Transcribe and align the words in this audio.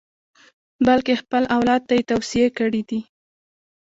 بلکې 0.87 1.13
خپل 1.21 1.43
اولاد 1.55 1.81
ته 1.87 1.93
یې 1.97 2.07
توصیې 2.09 2.47
کړې 2.57 2.81
دي. 2.89 2.99